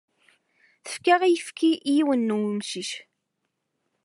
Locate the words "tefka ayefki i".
0.83-1.91